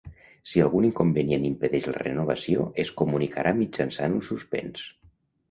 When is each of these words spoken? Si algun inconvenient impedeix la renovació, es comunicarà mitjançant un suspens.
Si 0.51 0.61
algun 0.61 0.87
inconvenient 0.87 1.45
impedeix 1.49 1.89
la 1.89 2.01
renovació, 2.07 2.65
es 2.85 2.93
comunicarà 3.03 3.53
mitjançant 3.61 4.19
un 4.19 4.27
suspens. 4.33 4.89